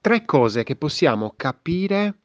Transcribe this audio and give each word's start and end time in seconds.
3 0.00 0.24
cose 0.24 0.62
che 0.62 0.76
possiamo 0.76 1.34
capire 1.36 2.18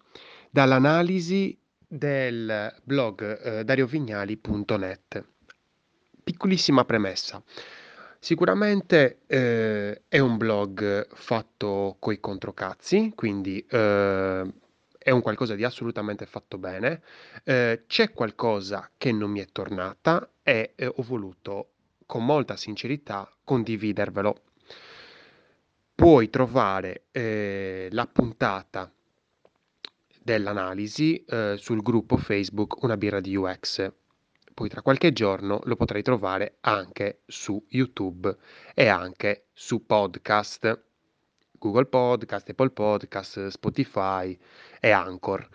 dall'analisi 0.52 1.58
del 1.88 2.74
blog, 2.84 3.42
ehm, 3.44 3.62
dariovignali.net. 3.64 5.26
Piccolissima 6.24 6.86
premessa: 6.86 7.42
sicuramente, 8.20 9.22
ehm, 9.28 9.96
è 10.08 10.20
un 10.20 10.38
blog 10.38 11.08
fatto 11.16 11.98
coi 12.00 12.20
controcazzi, 12.20 13.12
quindi, 13.16 13.66
uhm, 13.72 14.54
è 15.00 15.10
un 15.12 15.22
qualcosa 15.22 15.56
di 15.56 15.64
assolutamente 15.64 16.26
fatto 16.28 16.58
bene. 16.60 17.02
Ehm, 17.44 17.82
c'è 17.88 18.12
qualcosa 18.14 18.90
che 18.98 19.12
non 19.12 19.32
mi 19.32 19.40
è 19.40 19.48
tornata 19.52 20.30
e, 20.44 20.74
ehm, 20.76 20.92
ho 20.96 21.02
voluto 21.04 21.70
con 22.06 22.24
molta 22.24 22.56
sincerità 22.56 23.28
condividervelo. 23.44 24.36
Puoi 25.96 26.30
trovare, 26.30 27.06
ehm, 27.12 27.90
la 27.92 28.08
puntata 28.08 28.92
dell'analisi, 30.22 31.24
uhm, 31.28 31.56
sul 31.56 31.82
gruppo 31.84 32.18
Facebook 32.18 32.82
Una 32.82 32.98
birra 32.98 33.20
di 33.20 33.36
UX. 33.36 33.92
Poi 34.54 34.70
tra 34.70 34.82
qualche 34.82 35.14
giorno 35.14 35.62
lo 35.64 35.76
potrai 35.76 36.02
trovare 36.02 36.58
anche 36.62 37.22
su 37.28 37.64
YouTube 37.70 38.36
e 38.74 38.88
anche 38.88 39.46
su 39.54 39.86
podcast, 39.86 40.84
Google 41.60 41.86
Podcast, 41.86 42.50
Apple 42.50 42.72
Podcast, 42.72 43.48
Spotify 43.48 44.38
e 44.80 44.90
Anchor. 44.92 45.48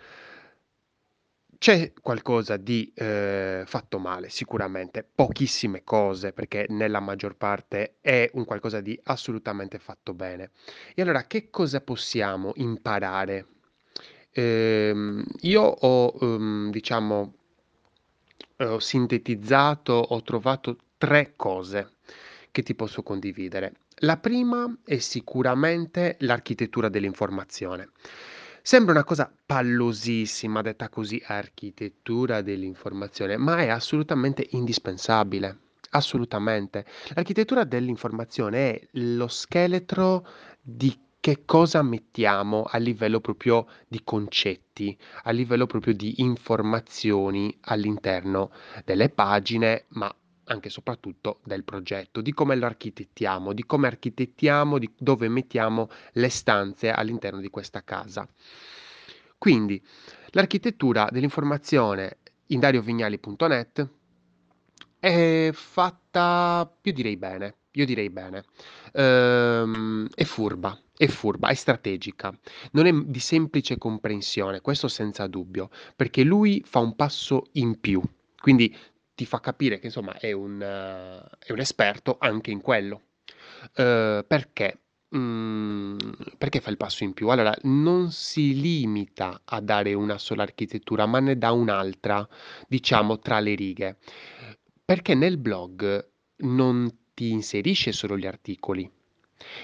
C'è 1.58 1.92
qualcosa 2.00 2.56
di, 2.56 2.92
ehm, 2.94 3.64
fatto 3.66 3.98
male 3.98 4.28
sicuramente, 4.28 5.04
pochissime 5.12 5.82
cose, 5.82 6.32
perché 6.32 6.66
nella 6.68 7.00
maggior 7.00 7.34
parte 7.36 7.96
è 8.00 8.30
un 8.34 8.44
qualcosa 8.44 8.80
di 8.80 8.98
assolutamente 9.04 9.78
fatto 9.80 10.14
bene. 10.14 10.52
E 10.94 11.02
allora 11.02 11.24
che 11.26 11.50
cosa 11.50 11.80
possiamo 11.80 12.52
imparare? 12.56 13.46
Ehm, 14.30 15.24
io 15.40 15.62
ho, 15.62 16.14
uhm, 16.20 16.70
diciamo 16.70 17.34
Uhm, 18.58 18.66
ho 18.72 18.78
sintetizzato, 18.80 19.92
ho 19.92 20.22
trovato 20.22 20.76
3 20.98 21.34
cose 21.36 21.92
che 22.50 22.62
ti 22.62 22.74
posso 22.74 23.02
condividere. 23.02 23.72
La 24.02 24.16
prima 24.16 24.78
è 24.84 24.98
sicuramente 24.98 26.16
l'architettura 26.20 26.88
dell'informazione. 26.88 27.90
Sembra 28.68 28.92
una 28.92 29.02
cosa 29.04 29.32
pallosissima 29.46 30.60
detta 30.60 30.90
così, 30.90 31.22
architettura 31.24 32.42
dell'informazione, 32.42 33.38
ma 33.38 33.60
è 33.60 33.68
assolutamente 33.68 34.46
indispensabile, 34.50 35.56
assolutamente. 35.92 36.84
L'architettura 37.14 37.64
dell'informazione 37.64 38.74
è 38.74 38.88
lo 38.98 39.26
scheletro 39.26 40.26
di 40.60 40.94
che 41.18 41.46
cosa 41.46 41.80
mettiamo 41.80 42.64
a 42.64 42.76
livello 42.76 43.20
proprio 43.20 43.66
di 43.88 44.02
concetti, 44.04 44.94
a 45.22 45.30
livello 45.30 45.64
proprio 45.64 45.94
di 45.94 46.20
informazioni 46.20 47.56
all'interno 47.62 48.50
delle 48.84 49.08
pagine, 49.08 49.86
ma 49.92 50.14
anche 50.48 50.68
e 50.68 50.70
soprattutto 50.70 51.40
del 51.44 51.64
progetto, 51.64 52.20
di 52.20 52.32
come 52.32 52.56
lo 52.56 52.66
architettiamo, 52.66 53.52
di 53.52 53.64
come 53.64 53.86
architettiamo, 53.86 54.78
di 54.78 54.90
dove 54.98 55.28
mettiamo 55.28 55.88
le 56.12 56.28
stanze 56.28 56.90
all'interno 56.90 57.40
di 57.40 57.48
questa 57.48 57.82
casa. 57.84 58.28
Quindi 59.36 59.80
l'architettura 60.30 61.08
dell'informazione 61.10 62.18
in 62.46 62.60
dariovignali.net 62.60 63.88
è 64.98 65.50
fatta, 65.52 66.76
io 66.82 66.92
direi 66.92 67.16
bene, 67.16 67.54
io 67.72 67.84
direi 67.84 68.10
bene. 68.10 68.44
Uhm, 68.94 70.08
è 70.14 70.24
furba, 70.24 70.76
è 70.96 71.06
furba, 71.06 71.48
è 71.48 71.54
strategica, 71.54 72.36
non 72.72 72.86
è 72.86 72.92
di 72.92 73.20
semplice 73.20 73.78
comprensione, 73.78 74.60
questo 74.60 74.88
senza 74.88 75.26
dubbio, 75.28 75.70
perché 75.94 76.24
lui 76.24 76.62
fa 76.66 76.80
un 76.80 76.96
passo 76.96 77.46
in 77.52 77.78
più, 77.78 78.02
quindi 78.40 78.74
ti 79.18 79.26
fa 79.26 79.40
capire 79.40 79.80
che 79.80 79.86
insomma 79.86 80.16
è 80.16 80.30
un 80.30 80.60
è 80.60 81.50
un 81.50 81.58
esperto 81.58 82.18
anche 82.20 82.52
in 82.52 82.60
quello. 82.60 83.02
Uhm, 83.76 84.24
perché? 84.26 84.78
Mhmm, 85.10 85.96
perché 86.38 86.60
fa 86.60 86.70
il 86.70 86.76
passo 86.76 87.02
in 87.02 87.14
più? 87.14 87.28
Allora, 87.28 87.52
non 87.62 88.12
si 88.12 88.60
limita 88.60 89.40
a 89.44 89.60
dare 89.60 89.92
una 89.94 90.18
sola 90.18 90.44
architettura, 90.44 91.06
ma 91.06 91.18
ne 91.18 91.36
dà 91.36 91.50
un'altra, 91.50 92.26
diciamo 92.68 93.18
tra 93.18 93.40
le 93.40 93.54
righe. 93.56 93.96
Perché 94.84 95.14
nel 95.16 95.36
blog 95.38 96.08
non 96.42 96.88
ti 97.14 97.30
inserisce 97.30 97.90
solo 97.90 98.16
gli 98.16 98.26
articoli. 98.26 98.88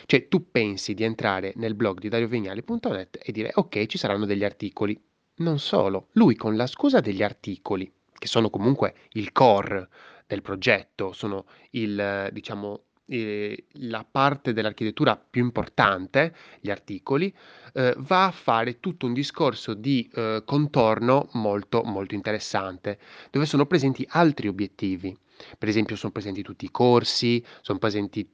Cioè 0.06 0.26
tu 0.26 0.50
pensi 0.50 0.94
di 0.94 1.04
entrare 1.04 1.52
nel 1.56 1.74
blog 1.76 2.00
di 2.00 2.08
dariovignali.net 2.08 3.20
e 3.22 3.30
dire 3.30 3.52
ok 3.54 3.86
ci 3.86 3.98
saranno 3.98 4.26
degli 4.26 4.42
articoli. 4.44 5.00
Non 5.36 5.60
solo, 5.60 6.08
lui 6.14 6.34
con 6.34 6.56
la 6.56 6.66
scusa 6.66 6.98
degli 7.00 7.22
articoli, 7.22 7.90
che 8.24 8.30
sono 8.30 8.48
comunque 8.48 8.94
il 9.10 9.32
core 9.32 9.86
del 10.26 10.40
progetto, 10.40 11.12
sono 11.12 11.44
il 11.72 12.30
diciamo 12.32 12.84
ehm, 13.06 13.54
la 13.90 14.06
parte 14.10 14.54
dell'architettura 14.54 15.14
più 15.18 15.44
importante, 15.44 16.34
gli 16.60 16.70
articoli, 16.70 17.32
uhm, 17.74 17.92
va 17.98 18.24
a 18.24 18.30
fare 18.30 18.80
tutto 18.80 19.04
un 19.04 19.12
discorso 19.12 19.74
di, 19.74 20.10
uhm, 20.14 20.42
contorno 20.46 21.28
molto, 21.32 21.82
molto 21.82 22.14
interessante, 22.14 22.98
dove 23.30 23.44
sono 23.44 23.66
presenti 23.66 24.06
altri 24.08 24.48
obiettivi. 24.48 25.14
Per 25.58 25.68
esempio 25.68 25.94
son 25.96 26.10
presenti 26.10 26.40
tutti 26.42 26.64
i 26.64 26.70
corsi, 26.70 27.44
son 27.60 27.76
presenti 27.78 28.26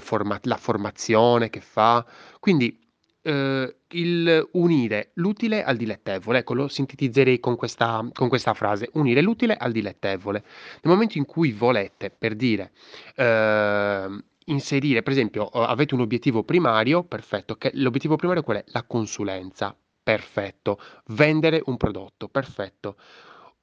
forma 0.00 0.38
la 0.42 0.58
formazione 0.58 1.48
che 1.48 1.62
fa, 1.62 2.04
quindi, 2.38 2.78
uhm, 3.24 3.72
il 3.90 4.48
unire 4.52 5.10
l'utile 5.14 5.62
al 5.64 5.76
dilettevole, 5.76 6.38
ecco 6.38 6.54
lo 6.54 6.68
sintetizzerei 6.68 7.40
con 7.40 7.56
questa 7.56 8.06
con 8.12 8.28
questa 8.28 8.54
frase: 8.54 8.88
unire 8.94 9.20
l'utile 9.22 9.56
al 9.56 9.72
dilettevole. 9.72 10.42
Nel 10.82 10.92
momento 10.92 11.18
in 11.18 11.24
cui 11.26 11.52
volete, 11.52 12.10
per 12.10 12.34
dire, 12.34 12.72
uhm, 13.16 14.22
inserire 14.46 15.02
per 15.02 15.12
esempio, 15.12 15.48
uhm, 15.52 15.62
avete 15.62 15.94
un 15.94 16.00
obiettivo 16.00 16.42
primario, 16.44 17.04
perfetto, 17.04 17.56
che 17.56 17.70
l'obiettivo 17.74 18.16
primario 18.16 18.42
qual 18.42 18.58
è? 18.58 18.64
La 18.68 18.82
consulenza, 18.84 19.76
perfetto. 20.02 20.78
Vendere 21.08 21.62
un 21.66 21.76
prodotto, 21.76 22.28
perfetto. 22.28 22.96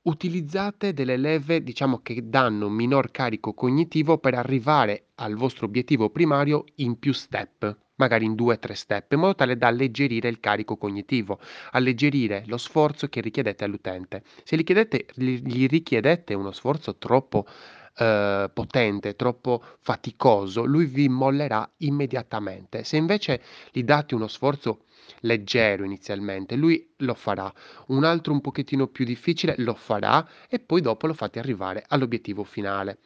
Utilizzate 0.04 0.94
delle 0.94 1.18
leve, 1.18 1.62
diciamo, 1.62 2.00
che 2.02 2.30
danno 2.30 2.70
minor 2.70 3.12
carico 3.12 3.54
cognitivo 3.54 4.18
per 4.18 4.34
arrivare 4.36 5.08
al 5.16 5.36
vostro 5.36 5.66
obiettivo 5.66 6.10
primario 6.10 6.64
in 6.76 6.98
più 7.00 7.12
step, 7.14 7.78
magari 8.00 8.26
in 8.26 8.36
2, 8.36 8.60
3 8.60 8.76
step, 8.76 9.12
in 9.14 9.20
modo 9.20 9.36
tale 9.36 9.58
da 9.58 9.68
alleggerire 9.68 10.28
il 10.30 10.40
carico 10.42 10.78
cognitivo, 10.78 11.40
alleggerire 11.72 12.44
lo 12.48 12.58
sforzo 12.58 13.08
che 13.08 13.22
richiedete 13.22 13.64
all'utente. 13.64 14.24
Se 14.44 14.58
gli 14.58 14.64
chiedete 14.64 15.06
gli 15.14 15.40
gli 15.44 15.68
richiedete 15.68 16.34
uno 16.34 16.52
sforzo 16.52 16.98
troppo, 16.98 17.46
uhm, 18.00 18.50
potente, 18.54 19.16
troppo 19.16 19.64
faticoso, 19.80 20.64
lui 20.66 20.86
vi 20.86 21.08
mollerà 21.10 21.70
immediatamente. 21.78 22.84
Se 22.84 22.98
invece 22.98 23.42
gli 23.72 23.84
date 23.84 24.16
uno 24.16 24.28
sforzo 24.28 24.86
leggero 25.22 25.84
inizialmente, 25.84 26.56
lui 26.56 26.94
lo 26.98 27.14
farà. 27.16 27.52
Un 27.88 28.04
altro 28.04 28.34
un 28.34 28.42
pochettino 28.42 28.88
più 28.88 29.06
difficile 29.06 29.56
lo 29.58 29.74
farà 29.74 30.28
e 30.50 30.60
poi 30.60 30.82
dopo 30.82 31.08
lo 31.08 31.14
fate 31.14 31.40
arrivare 31.40 31.84
all'obiettivo 31.88 32.44
finale. 32.44 33.00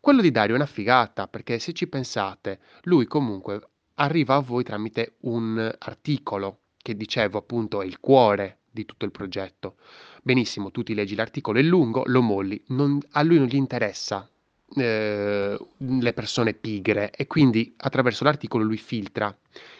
Quello 0.00 0.20
di 0.20 0.30
Dario 0.30 0.54
è 0.54 0.56
una 0.56 0.66
figata, 0.66 1.28
perché 1.28 1.58
se 1.58 1.72
ci 1.72 1.88
pensate, 1.88 2.60
lui 2.82 3.06
comunque 3.06 3.60
arriva 3.94 4.36
a 4.36 4.40
voi 4.40 4.64
tramite 4.64 5.16
un 5.20 5.74
articolo, 5.78 6.60
che 6.76 6.96
dicevo 6.96 7.38
appunto 7.38 7.82
è 7.82 7.86
il 7.86 8.00
cuore 8.00 8.58
di 8.70 8.84
tutto 8.84 9.04
il 9.04 9.10
progetto. 9.10 9.76
Benissimo, 10.22 10.70
tu 10.70 10.82
ti 10.82 10.94
leggi 10.94 11.14
l'articolo, 11.14 11.58
è 11.58 11.62
lungo, 11.62 12.02
lo 12.06 12.22
molli, 12.22 12.62
non 12.68 12.98
a 13.12 13.22
lui 13.22 13.38
non 13.38 13.46
gli 13.46 13.56
interessa, 13.56 14.28
ehm, 14.74 15.56
le 16.00 16.12
persone 16.12 16.54
pigre 16.54 17.10
e 17.10 17.26
quindi 17.26 17.74
attraverso 17.76 18.24
l'articolo 18.24 18.64
lui 18.64 18.78
filtra 18.78 19.36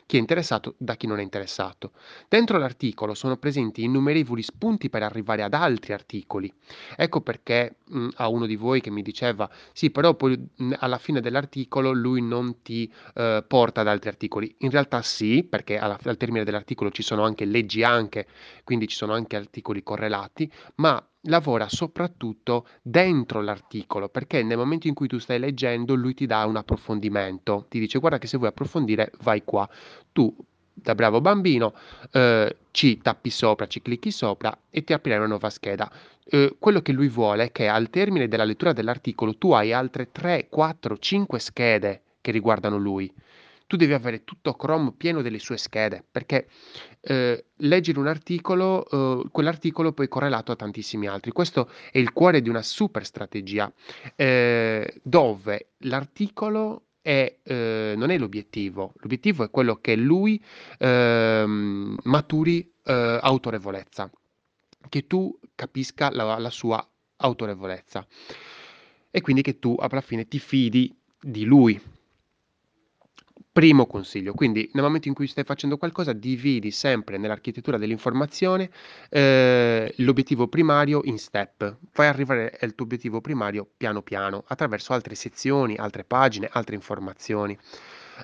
chi 0.06 0.16
è 0.16 0.20
interessato 0.20 0.74
da 0.78 0.94
chi 0.96 1.06
non 1.06 1.18
è 1.18 1.22
interessato. 1.22 1.92
Dentro 2.28 2.58
l'articolo 2.58 3.14
sono 3.14 3.36
presenti 3.36 3.82
innumerevoli 3.84 4.42
spunti 4.42 4.88
per 4.90 5.02
arrivare 5.02 5.42
ad 5.42 5.54
altri 5.54 5.92
articoli. 5.92 6.52
Ecco 6.96 7.20
perché, 7.20 7.76
mhmm, 7.88 8.10
a 8.16 8.28
uno 8.28 8.46
di 8.46 8.56
voi 8.56 8.80
che 8.80 8.90
mi 8.90 9.02
diceva: 9.02 9.48
"Sì, 9.72 9.90
però 9.90 10.14
poi, 10.14 10.36
mhmm, 10.56 10.74
alla 10.78 10.98
fine 10.98 11.20
dell'articolo 11.20 11.92
lui 11.92 12.20
non 12.22 12.62
ti, 12.62 12.90
uhm, 13.14 13.44
porta 13.46 13.80
ad 13.82 13.88
altri 13.88 14.08
articoli." 14.08 14.54
In 14.58 14.70
realtà 14.70 15.02
sì, 15.02 15.44
perché 15.44 15.78
alla 15.78 15.98
al 16.04 16.16
termine 16.16 16.44
dell'articolo 16.44 16.90
ci 16.90 17.02
sono 17.02 17.24
anche 17.24 17.44
leggi 17.44 17.82
anche, 17.82 18.26
quindi 18.64 18.86
ci 18.88 18.96
sono 18.96 19.12
anche 19.14 19.36
articoli 19.36 19.82
correlati, 19.82 20.50
ma 20.76 21.02
lavora 21.28 21.68
soprattutto 21.70 22.66
dentro 22.82 23.40
l'articolo, 23.40 24.08
perché 24.10 24.42
nel 24.42 24.58
momento 24.58 24.88
in 24.88 24.94
cui 24.94 25.08
tu 25.08 25.18
stai 25.18 25.38
leggendo 25.38 25.94
lui 25.94 26.12
ti 26.14 26.26
dà 26.26 26.44
un 26.44 26.56
approfondimento, 26.56 27.66
ti 27.68 27.78
dice: 27.78 27.98
"Guarda 27.98 28.18
che 28.18 28.26
se 28.26 28.36
vuoi 28.36 28.50
approfondire 28.50 29.10
vai 29.22 29.42
qua." 29.44 29.63
Tu 30.12 30.34
da 30.72 30.94
bravo 30.94 31.20
bambino, 31.20 31.74
uhm, 32.12 32.48
ci 32.72 32.98
tappi 32.98 33.30
sopra, 33.30 33.66
ci 33.66 33.80
clicchi 33.80 34.10
sopra 34.10 34.56
e 34.70 34.82
ti 34.84 34.92
aprirà 34.92 35.18
una 35.18 35.26
nuova 35.28 35.50
scheda. 35.50 35.90
Uhm, 36.30 36.56
quello 36.58 36.80
che 36.82 36.92
lui 36.92 37.08
vuole 37.08 37.44
è 37.44 37.52
che 37.52 37.68
al 37.68 37.90
termine 37.90 38.28
della 38.28 38.44
lettura 38.44 38.72
dell'articolo 38.72 39.36
tu 39.36 39.52
hai 39.52 39.72
altre 39.72 40.10
3, 40.10 40.48
4, 40.48 40.98
5 40.98 41.38
schede 41.38 42.02
che 42.20 42.30
riguardano 42.30 42.76
lui. 42.78 43.12
tu 43.66 43.76
devi 43.76 43.94
avere 43.94 44.24
tutto 44.24 44.54
Chrome 44.54 44.92
pieno 44.96 45.22
delle 45.22 45.38
sue 45.38 45.56
schede, 45.56 46.04
perché 46.10 46.48
eh, 47.00 47.44
leggere 47.56 47.98
un 47.98 48.06
articolo, 48.06 49.22
eh, 49.24 49.28
quell'articolo 49.30 49.92
poi 49.92 50.06
è 50.06 50.08
correlato 50.08 50.52
a 50.52 50.56
tantissimi 50.56 51.06
altri. 51.06 51.32
Questo 51.32 51.70
è 51.90 51.98
il 51.98 52.12
cuore 52.12 52.42
di 52.42 52.48
una 52.48 52.62
super 52.62 53.04
strategia, 53.04 53.72
eh, 54.16 55.00
dove 55.02 55.68
l'articolo 55.78 56.83
è, 57.04 57.36
eh, 57.42 57.92
non 57.98 58.08
è 58.08 58.16
l'obiettivo, 58.16 58.94
l'obiettivo 58.96 59.44
è 59.44 59.50
quello 59.50 59.76
che 59.76 59.94
lui 59.94 60.42
ehm, 60.78 61.98
maturi 62.04 62.72
eh, 62.82 63.18
autorevolezza, 63.20 64.10
che 64.88 65.06
tu 65.06 65.38
capisca 65.54 66.10
la, 66.10 66.38
la 66.38 66.48
sua 66.48 66.82
autorevolezza 67.16 68.06
e 69.10 69.20
quindi 69.20 69.42
che 69.42 69.58
tu 69.58 69.76
alla 69.78 70.00
fine 70.00 70.26
ti 70.26 70.38
fidi 70.38 70.96
di 71.20 71.44
lui. 71.44 71.78
Primo 73.54 73.86
consiglio, 73.86 74.34
quindi 74.34 74.68
nel 74.72 74.82
momento 74.82 75.06
in 75.06 75.14
cui 75.14 75.28
stai 75.28 75.44
facendo 75.44 75.76
qualcosa 75.78 76.12
dividi 76.12 76.72
sempre 76.72 77.18
nell'architettura 77.18 77.78
dell'informazione 77.78 78.68
eh, 79.08 79.94
l'obiettivo 79.98 80.48
primario 80.48 81.02
in 81.04 81.18
step, 81.18 81.76
fai 81.92 82.08
arrivare 82.08 82.58
il 82.62 82.74
tuo 82.74 82.84
obiettivo 82.84 83.20
primario 83.20 83.70
piano 83.76 84.02
piano 84.02 84.42
attraverso 84.48 84.92
altre 84.92 85.14
sezioni, 85.14 85.76
altre 85.76 86.02
pagine, 86.02 86.48
altre 86.50 86.74
informazioni. 86.74 87.56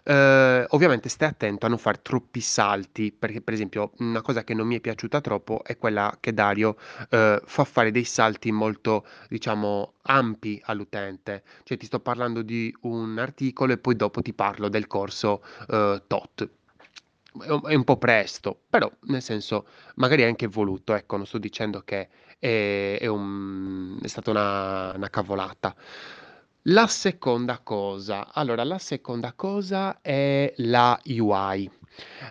Eh, 0.04 0.66
ovviamente 0.70 1.08
stai 1.08 1.28
attento 1.28 1.66
a 1.66 1.68
non 1.68 1.78
fare 1.78 2.00
troppi 2.02 2.40
salti, 2.40 3.12
perché 3.12 3.40
per 3.40 3.54
esempio 3.54 3.92
una 3.98 4.22
cosa 4.22 4.44
che 4.44 4.54
non 4.54 4.66
mi 4.66 4.76
è 4.76 4.80
piaciuta 4.80 5.20
troppo 5.20 5.62
è 5.64 5.76
quella 5.76 6.16
che 6.20 6.32
Dario 6.32 6.76
eh, 7.10 7.40
fa 7.44 7.64
fare 7.64 7.90
dei 7.90 8.04
salti 8.04 8.52
molto, 8.52 9.06
diciamo, 9.28 9.94
ampi 10.02 10.60
all'utente. 10.64 11.42
Cioè 11.64 11.76
ti 11.76 11.86
sto 11.86 12.00
parlando 12.00 12.42
di 12.42 12.74
un 12.82 13.18
articolo 13.18 13.72
e 13.72 13.78
poi 13.78 13.96
dopo 13.96 14.22
ti 14.22 14.32
parlo 14.32 14.68
del 14.68 14.86
corso 14.86 15.42
eh, 15.68 16.02
tot. 16.06 16.48
È 17.32 17.74
un 17.74 17.84
po' 17.84 17.96
presto, 17.96 18.62
però 18.68 18.90
nel 19.02 19.22
senso 19.22 19.66
magari 19.96 20.22
è 20.22 20.26
anche 20.26 20.48
voluto, 20.48 20.94
ecco, 20.94 21.16
non 21.16 21.26
sto 21.26 21.38
dicendo 21.38 21.82
che 21.82 22.08
è, 22.40 22.98
è, 23.00 23.06
un, 23.06 23.98
è 24.02 24.06
stata 24.08 24.30
una, 24.30 24.92
una 24.96 25.08
cavolata. 25.10 25.74
La 26.64 26.86
seconda 26.88 27.58
cosa, 27.62 28.28
allora 28.34 28.64
la 28.64 28.78
seconda 28.78 29.32
cosa 29.32 30.00
è 30.02 30.52
la 30.58 31.00
UI. 31.06 31.70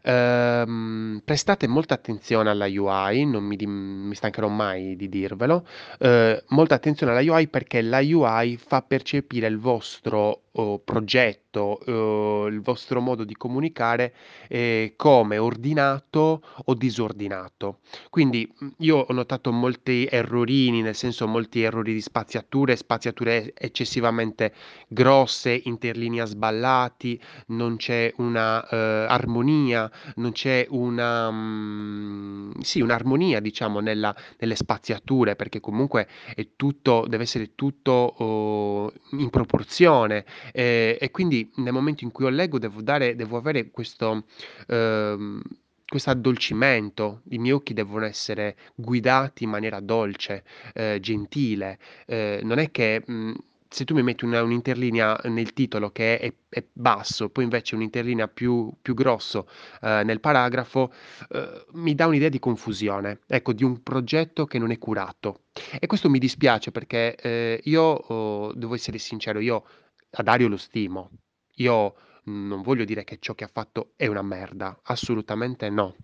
Ehm, 0.03 1.21
prestate 1.25 1.67
molta 1.67 1.95
attenzione 1.95 2.49
alla 2.51 2.67
UI, 2.67 3.25
non 3.25 3.43
mi, 3.43 3.57
mi 3.65 4.13
stancherò 4.13 4.47
mai 4.47 4.95
di 4.95 5.09
dirvelo. 5.09 5.65
Eh, 5.97 6.43
molta 6.49 6.75
attenzione 6.75 7.11
alla 7.11 7.33
UI 7.33 7.47
perché 7.47 7.81
la 7.81 8.01
UI 8.01 8.57
fa 8.57 8.83
percepire 8.83 9.47
il 9.47 9.57
vostro 9.57 10.43
oh, 10.59 10.79
progetto, 10.79 11.79
oh, 11.85 12.47
il 12.47 12.61
vostro 12.61 13.01
modo 13.01 13.23
di 13.23 13.35
comunicare 13.35 14.13
eh, 14.47 14.93
come 14.95 15.37
ordinato 15.37 16.43
o 16.65 16.73
disordinato. 16.73 17.79
Quindi 18.09 18.51
io 18.79 18.97
ho 18.97 19.13
notato 19.13 19.51
molti 19.51 20.07
errorini, 20.09 20.81
nel 20.81 20.95
senso 20.95 21.27
molti 21.27 21.61
errori 21.61 21.93
di 21.93 22.01
spaziature, 22.01 22.75
spaziature 22.75 23.53
eccessivamente 23.55 24.53
grosse, 24.87 25.61
interlinea 25.63 26.25
sballati, 26.25 27.19
non 27.47 27.77
c'è 27.77 28.13
una 28.17 28.67
eh, 28.67 28.75
armonia, 29.07 29.89
non 30.15 30.31
c'è 30.31 30.65
una, 30.69 31.31
mm, 31.31 32.51
sì, 32.61 32.81
un'armonia, 32.81 33.39
diciamo, 33.39 33.79
nella, 33.79 34.15
nelle 34.39 34.55
spaziature, 34.55 35.35
perché 35.35 35.59
comunque 35.59 36.07
è 36.35 36.47
tutto, 36.55 37.05
deve 37.07 37.23
essere 37.23 37.55
tutto 37.55 37.91
oh, 37.91 38.91
in 39.11 39.29
proporzione. 39.29 40.25
Eh, 40.53 40.97
e 40.99 41.11
quindi 41.11 41.49
nel 41.55 41.73
momento 41.73 42.03
in 42.03 42.11
cui 42.11 42.25
io 42.25 42.31
leggo 42.31 42.59
devo 42.59 42.81
dare, 42.81 43.15
devo 43.15 43.37
avere 43.37 43.69
questo. 43.71 44.25
ehm, 44.67 45.41
questo 45.89 46.11
addolcimento, 46.11 47.21
i 47.29 47.39
miei 47.39 47.53
occhi 47.53 47.73
devono 47.73 48.05
essere 48.05 48.55
guidati 48.75 49.43
in 49.45 49.49
maniera 49.49 49.79
dolce, 49.79 50.43
eh, 50.75 50.99
gentile. 51.01 51.79
Eh, 52.05 52.41
non 52.43 52.59
è 52.59 52.69
che 52.69 53.01
mh, 53.05 53.33
se 53.67 53.85
tu 53.85 53.93
mi 53.93 54.03
metti 54.03 54.25
una, 54.25 54.41
un'interlinea 54.43 55.19
nel 55.25 55.53
titolo 55.53 55.91
che 55.91 56.19
è, 56.19 56.33
è 56.49 56.63
basso, 56.73 57.29
poi 57.29 57.43
invece 57.43 57.75
un'interlinea 57.75 58.27
più, 58.27 58.71
più 58.81 58.93
grosso 58.93 59.47
eh, 59.81 60.03
nel 60.03 60.19
paragrafo, 60.19 60.91
eh, 61.29 61.65
mi 61.73 61.95
dà 61.95 62.07
un'idea 62.07 62.29
di 62.29 62.39
confusione, 62.39 63.19
ecco, 63.27 63.53
di 63.53 63.63
un 63.63 63.81
progetto 63.83 64.45
che 64.45 64.57
non 64.59 64.71
è 64.71 64.77
curato. 64.77 65.43
E 65.79 65.87
questo 65.87 66.09
mi 66.09 66.19
dispiace 66.19 66.71
perché 66.71 67.15
eh, 67.15 67.61
io 67.63 67.81
oh, 67.83 68.53
devo 68.53 68.73
essere 68.75 68.97
sincero, 68.97 69.39
io 69.39 69.63
a 70.11 70.23
Dario 70.23 70.47
lo 70.47 70.57
stimo, 70.57 71.09
io 71.55 71.95
non 72.25 72.61
voglio 72.61 72.85
dire 72.85 73.03
che 73.03 73.17
ciò 73.19 73.33
che 73.33 73.43
ha 73.43 73.49
fatto 73.51 73.93
è 73.95 74.07
una 74.07 74.21
merda, 74.21 74.79
assolutamente 74.83 75.69
no. 75.69 75.95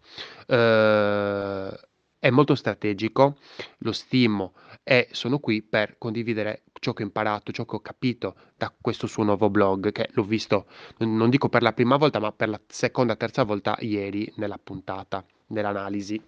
Eh, 0.48 1.80
è 2.19 2.30
molto 2.31 2.56
strategico, 2.56 3.38
lo 3.80 3.92
stimo 3.92 4.54
e 4.84 5.07
sono 5.12 5.38
qui 5.40 5.62
per 5.62 5.98
condividere 6.00 6.63
ciò 6.74 6.94
che 6.94 7.04
ho 7.04 7.06
imparato, 7.06 7.52
ciò 7.52 7.66
che 7.66 7.75
ho 7.75 7.81
capito 7.81 8.36
da 8.56 8.74
questo 8.81 9.06
suo 9.06 9.24
nuovo 9.24 9.50
blog, 9.52 9.92
che 9.92 10.10
l'ho 10.13 10.24
visto, 10.24 10.66
non 11.00 11.30
dico 11.30 11.50
per 11.50 11.62
la 11.62 11.74
prima 11.74 11.98
volta, 11.98 12.19
ma 12.19 12.31
per 12.31 12.50
la 12.50 12.60
seconda, 12.68 13.16
terza 13.16 13.44
volta 13.44 13.78
ieri 13.80 14.31
nella 14.38 14.57
puntata, 14.57 15.24
nell'analisi. 15.48 16.19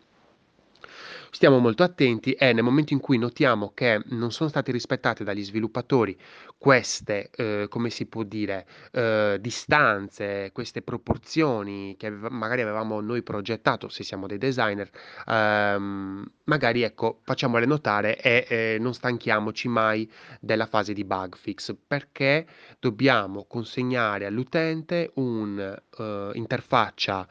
Stiamo 1.31 1.59
molto 1.59 1.83
attenti 1.83 2.33
e 2.33 2.53
nel 2.53 2.63
momento 2.63 2.93
in 2.93 2.99
cui 2.99 3.17
notiamo 3.17 3.71
che 3.73 4.01
non 4.07 4.31
sono 4.31 4.49
state 4.49 4.71
rispettate 4.71 5.23
dagli 5.23 5.43
sviluppatori 5.43 6.17
queste, 6.57 7.29
eh, 7.35 7.67
come 7.69 7.89
si 7.89 8.05
può 8.07 8.23
dire, 8.23 8.65
eh, 8.91 9.37
distanze, 9.39 10.49
queste 10.53 10.81
proporzioni 10.81 11.95
che 11.97 12.09
magari 12.09 12.61
avevamo 12.61 12.99
noi 13.01 13.21
progettato, 13.21 13.89
se 13.89 14.03
siamo 14.03 14.25
dei 14.27 14.39
designer, 14.39 14.89
ehm, 15.27 16.25
magari 16.45 16.81
ecco, 16.81 17.19
facciamole 17.23 17.65
notare 17.65 18.19
e 18.19 18.45
eh, 18.49 18.77
non 18.79 18.93
stanchiamoci 18.93 19.67
mai 19.67 20.09
della 20.39 20.65
fase 20.65 20.93
di 20.93 21.03
bug 21.03 21.35
fix, 21.35 21.75
perché 21.85 22.47
dobbiamo 22.79 23.45
consegnare 23.45 24.25
all'utente 24.25 25.11
un'interfaccia 25.15 27.27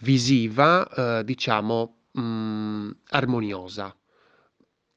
visiva, 0.00 1.20
eh, 1.20 1.24
diciamo, 1.24 1.95
mhmm, 2.16 2.90
armoniosa, 3.10 3.94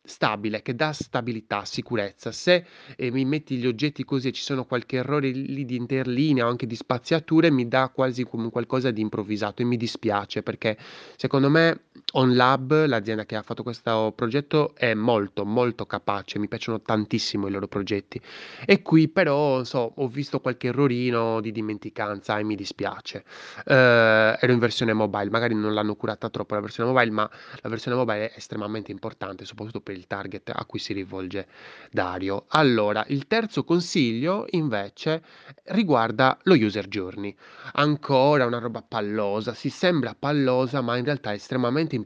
stabile, 0.04 0.62
che 0.62 0.75
dà 0.75 0.92
stabilità, 0.94 1.66
sicurezza. 1.66 2.31
Se, 2.31 2.66
ehm, 2.98 3.13
mi 3.13 3.25
metti 3.25 3.57
gli 3.57 3.68
oggetti 3.68 4.04
così 4.04 4.30
e 4.30 4.31
ci 4.31 4.42
sono 4.42 4.66
qualche 4.66 4.98
errore 4.98 5.30
lì 5.30 5.66
di 5.66 5.75
interlinea 5.75 6.45
o 6.45 6.50
anche 6.50 6.66
di 6.66 6.75
spaziature, 6.75 7.51
mi 7.51 7.68
dà 7.68 7.89
quasi 7.89 8.24
come 8.24 8.50
qualcosa 8.50 8.92
di 8.92 9.01
improvvisato 9.01 9.62
e 9.62 9.66
mi 9.66 9.77
dispiace 9.77 10.42
perché 10.44 10.77
secondo 11.16 11.50
me 11.50 11.83
OnLab, 12.11 12.86
l'azienda 12.86 13.25
che 13.25 13.36
ha 13.36 13.43
fatto 13.43 13.62
questo 13.62 14.12
progetto, 14.15 14.74
è 14.75 14.93
molto, 14.95 15.45
molto 15.45 15.86
capace, 15.86 16.39
mi 16.39 16.48
piacciono 16.48 16.81
tantissimo 16.81 17.48
i 17.48 17.51
loro 17.51 17.67
progetti. 17.67 18.19
E 18.65 18.81
qui 18.81 19.07
però, 19.10 19.63
so, 19.63 19.93
ho 19.95 20.07
visto 20.07 20.39
qualche 20.39 20.67
errorino 20.67 21.39
di 21.39 21.51
dimenticanza 21.51 22.39
e 22.39 22.43
mi 22.43 22.55
dispiace. 22.55 23.24
Eh, 23.63 24.38
ero 24.39 24.51
in 24.51 24.57
versione 24.60 24.93
mobile, 24.93 25.29
magari 25.29 25.53
non 25.53 25.74
l'hanno 25.74 25.95
curata 25.95 26.29
troppo 26.29 26.55
la 26.55 26.62
versione 26.62 26.91
mobile, 26.91 27.12
ma 27.12 27.29
la 27.62 27.69
versione 27.69 27.98
mobile 27.98 28.31
è 28.31 28.38
estremamente 28.38 28.91
importante, 28.91 29.45
soprattutto 29.45 29.81
per 29.81 29.95
il 29.95 30.07
target 30.07 30.50
a 30.53 30.65
cui 30.65 30.79
si 30.79 30.93
rivolge 30.93 31.48
Dario. 31.91 32.45
Allora, 32.50 33.05
il 33.10 33.27
terzo 33.27 33.63
consiglio 33.63 34.45
invece 34.51 35.22
riguarda 35.65 36.38
lo 36.43 36.55
user 36.55 36.88
journey. 36.88 37.36
Ancora 37.74 38.45
una 38.45 38.57
roba 38.60 38.81
pallosa, 38.81 39.53
si 39.53 39.69
sembra 39.69 40.15
pallosa, 40.17 40.81
ma 40.81 40.98
in 40.98 41.05
realtà 41.05 41.31
è 41.31 41.36
estremamente 41.36 41.95
importante, 41.95 41.99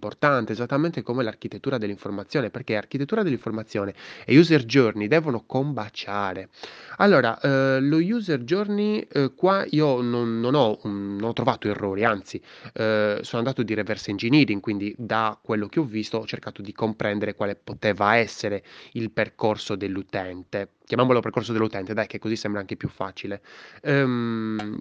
esattamente 0.52 1.02
come 1.02 1.24
l'architettura 1.24 1.78
dell'informazione, 1.78 2.50
perché 2.50 2.76
architettura 2.76 3.24
dell'informazione 3.24 3.94
e 4.26 4.38
user 4.38 4.66
journey 4.66 5.08
devono 5.08 5.44
combaciare. 5.46 6.50
Allora, 6.98 7.40
eh, 7.40 7.80
lo 7.80 7.98
user 7.98 8.44
journey, 8.44 9.08
eh, 9.12 9.34
qua 9.36 9.66
io 9.70 10.02
non, 10.02 10.40
non, 10.40 10.56
ho, 10.56 10.80
non, 10.84 11.24
ho, 11.24 11.34
trovato 11.34 11.68
errori, 11.68 12.04
anzi, 12.04 12.42
eh, 12.74 13.20
sono 13.22 13.42
andato 13.42 13.64
di 13.64 13.74
reverse 13.74 14.12
engineering, 14.12 14.62
quindi 14.62 14.94
da 14.98 15.38
quello 15.42 15.68
che 15.68 15.80
ho 15.80 15.84
visto 15.84 16.18
ho 16.18 16.26
cercato 16.26 16.62
di 16.62 16.74
comprendere 16.74 17.36
quale 17.36 17.56
poteva 17.56 18.16
essere 18.16 18.64
il 18.94 19.12
percorso 19.12 19.76
dell'utente. 19.76 20.70
Chiamiamolo 20.86 21.22
percorso 21.22 21.54
dell'utente, 21.54 21.94
dai, 21.94 22.08
che 22.08 22.20
così 22.20 22.36
sembra 22.36 22.62
anche 22.62 22.76
più 22.76 22.90
facile. 22.90 23.42
Um, 23.84 24.80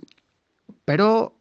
però, 0.84 1.32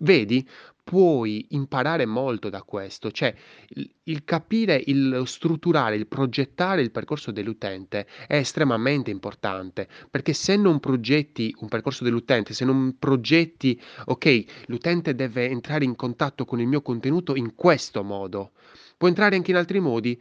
vedi, 0.00 0.48
puoi 0.88 1.44
imparare 1.50 2.06
molto 2.06 2.48
da 2.48 2.62
questo, 2.62 3.10
cioè 3.10 3.34
il, 3.74 3.90
il 4.04 4.24
capire, 4.24 4.82
il 4.86 5.22
strutturare, 5.26 5.96
il 5.96 6.06
progettare 6.06 6.80
il 6.80 6.90
percorso 6.90 7.30
dell'utente 7.30 8.06
è 8.26 8.36
estremamente 8.36 9.10
importante, 9.10 9.86
perché 10.10 10.32
se 10.32 10.56
non 10.56 10.80
progetti 10.80 11.54
un 11.58 11.68
percorso 11.68 12.04
dell'utente, 12.04 12.54
se 12.54 12.64
non 12.64 12.96
progetti, 12.98 13.78
ok, 14.06 14.44
l'utente 14.68 15.14
deve 15.14 15.50
entrare 15.50 15.84
in 15.84 15.94
contatto 15.94 16.46
con 16.46 16.58
il 16.58 16.66
mio 16.66 16.80
contenuto 16.80 17.36
in 17.36 17.54
questo 17.54 18.02
modo, 18.02 18.52
può 18.96 19.08
entrare 19.08 19.36
anche 19.36 19.50
in 19.50 19.58
altri 19.58 19.80
modi, 19.80 20.18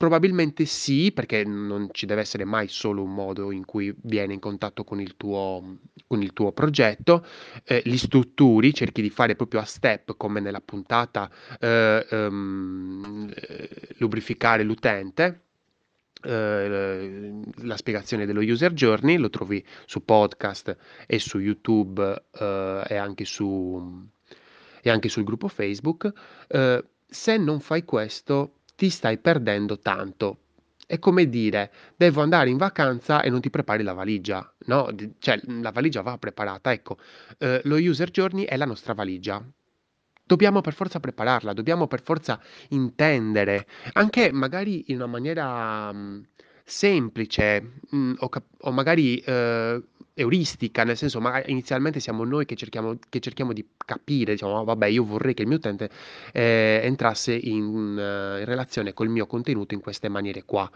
Probabilmente 0.00 0.64
sì, 0.64 1.10
perché 1.10 1.42
non 1.42 1.88
ci 1.90 2.06
deve 2.06 2.20
essere 2.20 2.44
mai 2.44 2.68
solo 2.68 3.02
un 3.02 3.12
modo 3.12 3.50
in 3.50 3.64
cui 3.64 3.92
viene 4.02 4.32
in 4.32 4.38
contatto 4.38 4.84
con 4.84 5.00
il 5.00 5.16
tuo 5.16 5.78
con 6.06 6.22
il 6.22 6.32
tuo 6.32 6.52
progetto, 6.52 7.26
ehm, 7.64 7.80
li 7.82 7.98
strutturi, 7.98 8.72
cerchi 8.72 9.02
di 9.02 9.10
fare 9.10 9.34
proprio 9.34 9.58
a 9.58 9.64
step 9.64 10.16
come 10.16 10.38
nella 10.38 10.60
puntata, 10.60 11.28
uhm, 11.60 12.04
uhm, 12.12 13.32
lubrificare 13.98 14.62
l'utente, 14.62 15.42
uhm, 16.22 17.42
la 17.66 17.76
spiegazione 17.76 18.24
dello 18.24 18.40
user 18.40 18.72
journey, 18.74 19.16
lo 19.16 19.30
trovi 19.30 19.64
su 19.84 20.04
podcast 20.04 20.76
e 21.08 21.18
su 21.18 21.40
YouTube, 21.40 22.00
uhm, 22.38 22.84
e 22.88 22.94
anche 22.96 23.24
su 23.24 24.06
e 24.80 24.90
anche 24.90 25.08
sul 25.08 25.24
gruppo 25.24 25.48
Facebook. 25.48 26.12
Se 27.10 27.36
non 27.38 27.58
fai 27.60 27.84
questo 27.84 28.57
ti 28.78 28.90
stai 28.90 29.18
perdendo 29.18 29.80
tanto. 29.80 30.38
È 30.86 31.00
come 31.00 31.28
dire: 31.28 31.72
"Devo 31.96 32.22
andare 32.22 32.48
in 32.48 32.56
vacanza 32.58 33.22
e 33.22 33.28
non 33.28 33.40
ti 33.40 33.50
prepari 33.50 33.82
la 33.82 33.92
valigia." 33.92 34.54
No, 34.66 34.88
cioè, 35.18 35.40
la 35.60 35.72
valigia 35.72 36.00
va 36.02 36.16
preparata, 36.16 36.70
ecco. 36.70 36.96
Uhm, 37.40 37.60
lo 37.64 37.74
user 37.76 38.10
journey 38.12 38.44
è 38.44 38.56
la 38.56 38.66
nostra 38.66 38.94
valigia. 38.94 39.44
Dobbiamo 40.24 40.60
per 40.60 40.74
forza 40.74 41.00
prepararla, 41.00 41.54
dobbiamo 41.54 41.88
per 41.88 42.02
forza 42.02 42.40
intendere, 42.68 43.66
anche 43.94 44.30
magari 44.32 44.84
in 44.92 44.96
una 44.96 45.06
maniera, 45.06 45.92
mhmm, 45.92 46.22
semplice, 46.68 47.62
mhmm, 47.90 48.16
o 48.20 48.28
cap 48.28 48.44
o 48.60 48.70
magari, 48.72 49.22
uhm, 49.26 49.82
euristica, 50.14 50.84
nel 50.84 50.96
senso 50.96 51.20
ma 51.20 51.42
inizialmente 51.46 52.00
siamo 52.00 52.24
noi 52.24 52.44
che 52.44 52.56
cerchiamo 52.56 52.98
che 53.08 53.20
cerchiamo 53.20 53.52
di 53.52 53.64
capire, 53.86 54.32
diciamo: 54.32 54.58
"Oh 54.60 54.64
vabbè, 54.64 54.86
io 54.86 55.04
vorrei 55.04 55.34
che 55.34 55.42
il 55.42 55.48
mio 55.48 55.56
utente, 55.58 55.90
ehm, 56.32 56.84
entrasse 56.84 57.34
in 57.34 57.64
in 57.98 58.44
relazione 58.44 58.92
col 58.94 59.08
mio 59.08 59.26
contenuto 59.26 59.74
in 59.74 59.80
queste 59.80 60.08
maniere 60.08 60.44
qua." 60.44 60.70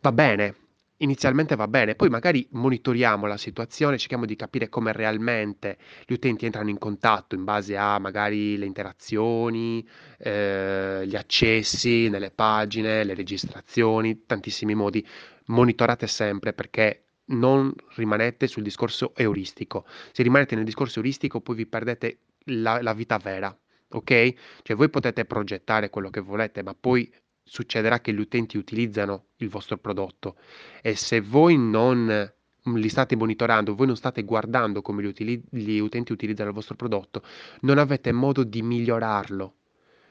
Va 0.00 0.12
bene, 0.12 0.54
inizialmente 0.98 1.56
va 1.56 1.68
bene, 1.68 1.94
poi 1.94 2.08
magari 2.08 2.46
monitoriamo 2.52 3.26
la 3.26 3.36
situazione, 3.36 3.98
cerchiamo 3.98 4.24
di 4.24 4.36
capire 4.36 4.68
come 4.68 4.92
realmente 4.92 5.78
gli 6.06 6.12
utenti 6.12 6.44
entrano 6.46 6.70
in 6.70 6.78
contatto 6.78 7.34
in 7.34 7.44
base 7.44 7.76
a 7.76 7.98
magari 7.98 8.56
le 8.56 8.66
interazioni, 8.66 9.86
ehm, 10.18 11.02
gli 11.02 11.16
accessi 11.16 12.08
nelle 12.08 12.30
pagine, 12.30 13.04
le 13.04 13.14
registrazioni, 13.14 14.24
tantissimi 14.26 14.74
modi. 14.74 15.04
Monitorate 15.46 16.06
sempre 16.06 16.52
perché 16.52 17.04
non 17.26 17.72
rimanete 17.96 18.46
sul 18.46 18.62
discorso 18.62 19.14
euristico. 19.16 19.84
Se 20.12 20.22
rimanete 20.22 20.54
nel 20.54 20.64
discorso 20.64 20.98
euristico 20.98 21.40
poi 21.40 21.56
vi 21.56 21.66
perdete 21.66 22.18
la 22.48 22.80
la 22.82 22.92
vita 22.92 23.16
vera, 23.18 23.56
okay, 23.90 24.36
cioè 24.62 24.76
voi 24.76 24.90
potete 24.90 25.24
progettare 25.24 25.90
quello 25.90 26.10
che 26.10 26.20
volete, 26.20 26.62
ma 26.62 26.74
poi 26.78 27.10
succederà 27.44 28.00
che 28.00 28.12
gli 28.12 28.18
utenti 28.20 28.56
utilizzano 28.56 29.26
il 29.36 29.48
vostro 29.48 29.76
prodotto 29.78 30.36
e 30.82 30.96
se 30.96 31.20
voi 31.20 31.56
non, 31.58 32.32
mhmm, 32.62 32.76
li 32.76 32.88
state 32.88 33.16
monitorando, 33.16 33.74
voi 33.74 33.86
non 33.86 33.96
state 33.96 34.22
guardando 34.24 34.82
come 34.82 35.02
gli 35.02 35.06
utili 35.06 35.42
gli 35.50 35.78
utenti 35.78 36.12
utilizzano 36.12 36.48
il 36.48 36.54
vostro 36.54 36.74
prodotto, 36.76 37.22
non 37.60 37.78
avete 37.78 38.12
modo 38.12 38.44
di 38.44 38.62
migliorarlo 38.62 39.54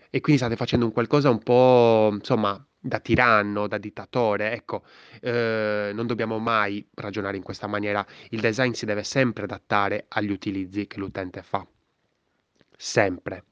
e 0.10 0.22
quindi 0.22 0.42
state 0.42 0.56
facendo 0.56 0.86
un 0.86 0.92
qualcosa 0.92 1.30
un 1.30 1.40
po', 1.40 2.10
insomma, 2.14 2.64
da 2.80 3.00
tiranno, 3.00 3.68
da 3.68 3.78
dittatore, 3.80 4.52
ecco. 4.54 4.84
Uhm, 5.22 5.92
non 5.96 6.06
dobbiamo 6.06 6.38
mai 6.40 6.88
ragionare 6.96 7.38
in 7.38 7.44
questa 7.44 7.66
maniera. 7.68 8.06
Il 8.30 8.40
design 8.42 8.72
si 8.74 8.86
deve 8.86 9.04
sempre 9.04 9.44
adattare 9.46 10.06
agli 10.10 10.32
utilizzi 10.32 10.86
che 10.88 11.00
l'utente 11.00 11.42
fa. 11.42 11.66
Sempre. 12.78 13.44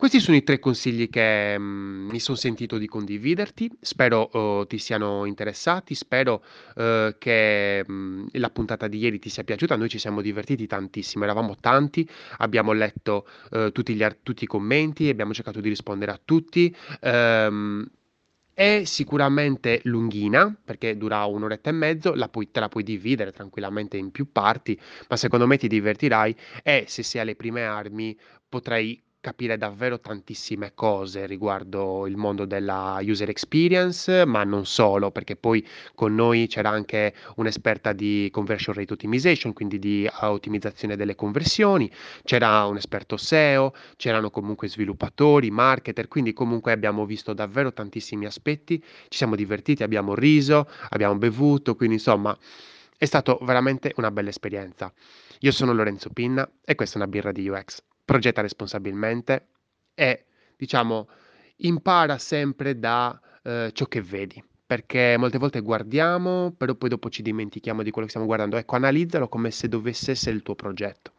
Questi 0.00 0.20
sono 0.20 0.36
i 0.36 0.44
3 0.44 0.60
consigli 0.60 1.08
che, 1.10 1.58
mhmm, 1.58 2.10
mi 2.12 2.20
son 2.20 2.36
sentito 2.36 2.78
di 2.78 2.86
condividerti. 2.86 3.68
Spero, 3.80 4.30
uhm, 4.32 4.64
ti 4.68 4.78
siano 4.78 5.24
interessati, 5.24 5.96
spero, 5.96 6.44
uhm, 6.76 7.16
che, 7.18 7.82
mhmm, 7.84 8.28
la 8.34 8.48
puntata 8.50 8.86
di 8.86 8.98
ieri 8.98 9.18
ti 9.18 9.28
sia 9.28 9.42
piaciuta. 9.42 9.74
Noi 9.74 9.88
ci 9.88 9.98
siamo 9.98 10.20
divertiti 10.22 10.68
tantissimo, 10.68 11.24
eravamo 11.24 11.56
tanti, 11.58 12.08
abbiamo 12.36 12.70
letto, 12.74 13.26
uhm, 13.50 13.72
tutti 13.72 13.92
gli 13.96 14.06
tutti 14.22 14.44
i 14.44 14.46
commenti, 14.46 15.08
abbiamo 15.08 15.32
cercato 15.34 15.60
di 15.60 15.68
rispondere 15.68 16.12
a 16.12 16.20
tutti. 16.24 16.72
Uhm, 17.02 17.84
è 18.54 18.82
sicuramente 18.84 19.80
lunghina, 19.84 20.56
perché 20.64 20.96
dura 20.96 21.24
1 21.24 21.42
oretta 21.44 21.70
e 21.70 21.72
mezzo, 21.72 22.14
la 22.14 22.28
puoi 22.28 22.50
te 22.52 22.60
la 22.60 22.68
puoi 22.68 22.84
dividere 22.84 23.32
tranquillamente 23.32 23.96
in 23.96 24.12
più 24.12 24.30
parti, 24.30 24.78
ma 25.08 25.16
secondo 25.16 25.46
me 25.48 25.56
ti 25.58 25.66
divertirai 25.68 26.36
e 26.62 26.84
se 26.86 27.02
sei 27.02 27.20
alle 27.22 27.34
prime 27.36 27.64
armi 27.64 28.16
potrai 28.48 29.00
capire 29.20 29.56
davvero 29.56 29.98
tantissime 29.98 30.72
cose 30.74 31.26
riguardo 31.26 32.06
il 32.06 32.16
mondo 32.16 32.44
della 32.44 32.98
user 33.02 33.28
experience, 33.28 34.24
ma 34.24 34.44
non 34.44 34.64
solo, 34.64 35.10
perché 35.10 35.34
poi 35.34 35.66
con 35.94 36.14
noi 36.14 36.46
c'era 36.46 36.70
anche 36.70 37.14
un'esperta 37.36 37.92
di 37.92 38.28
conversion 38.30 38.74
rate 38.74 38.92
optimization, 38.92 39.52
quindi 39.52 39.78
di 39.78 40.08
a 40.10 40.30
ottimizzazione 40.30 40.96
delle 40.96 41.16
conversioni, 41.16 41.90
c'era 42.22 42.64
un 42.66 42.76
esperto 42.76 43.16
SEO, 43.16 43.74
c'erano 43.96 44.30
comunque 44.30 44.68
sviluppatori, 44.68 45.50
marketer, 45.50 46.06
quindi 46.06 46.32
comunque 46.32 46.72
abbiamo 46.72 47.04
visto 47.04 47.32
davvero 47.32 47.72
tantissimi 47.72 48.24
aspetti, 48.24 48.82
ci 49.08 49.18
siamo 49.18 49.34
divertiti, 49.34 49.82
abbiamo 49.82 50.14
riso, 50.14 50.68
abbiamo 50.90 51.16
bevuto, 51.16 51.74
quindi 51.74 51.96
insomma 51.96 52.36
è 52.96 53.04
stato 53.04 53.38
veramente 53.42 53.92
una 53.96 54.10
bella 54.10 54.28
esperienza. 54.28 54.92
Io 55.40 55.52
sono 55.52 55.72
Lorenzo 55.72 56.10
Pinna 56.10 56.48
e 56.64 56.74
questa 56.74 56.98
è 56.98 57.02
una 57.02 57.10
birra 57.10 57.32
di 57.32 57.48
UX. 57.48 57.82
Progetta 58.08 58.40
responsabilmente 58.40 59.48
e, 59.92 60.24
diciamo, 60.56 61.08
impara 61.56 62.16
sempre 62.16 62.78
da, 62.78 63.20
uhm, 63.42 63.70
ciò 63.72 63.84
che 63.84 64.00
vedi, 64.00 64.42
perché 64.64 65.16
molte 65.18 65.36
volte 65.36 65.60
guardiamo, 65.60 66.50
però 66.56 66.74
poi 66.74 66.88
dopo 66.88 67.10
ci 67.10 67.20
dimentichiamo 67.20 67.82
di 67.82 67.90
quello 67.90 68.04
che 68.06 68.12
stiamo 68.12 68.26
guardando. 68.26 68.56
Ecco, 68.56 68.76
analizzalo 68.76 69.28
come 69.28 69.50
se 69.50 69.68
dovesse 69.68 70.12
essere 70.12 70.36
il 70.36 70.42
tuo 70.42 70.54
progetto. 70.54 71.12